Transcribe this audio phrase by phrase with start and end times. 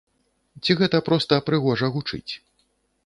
[0.63, 2.33] Ці гэта проста прыгожа гучыць?